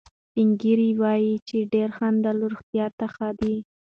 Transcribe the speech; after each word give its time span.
سپین 0.25 0.49
ږیري 0.61 0.91
وایي 1.01 1.33
چې 1.47 1.57
ډېر 1.73 1.89
خندل 1.97 2.37
روغتیا 2.51 2.85
ته 2.97 3.05
ښه 3.13 3.29
دي. 3.39 3.55